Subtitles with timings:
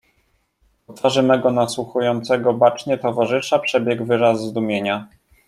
[0.87, 5.07] "Po twarzy mego, nasłuchującego bacznie, towarzysza, przebiegł wyraz zdumienia."